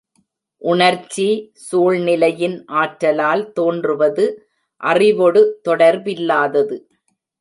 [0.61, 1.25] உணர்ச்சி,
[1.65, 4.25] சூழ்நிலையின் ஆற்றலால் தோன்றுவது
[4.83, 6.79] அறிவொடு தொடர்பில்லாதது.